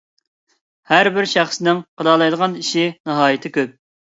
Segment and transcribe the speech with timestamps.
[0.91, 3.79] ھەربىر شەخسنىڭ قىلالايدىغان ئىشى ناھايىتى كۆپ.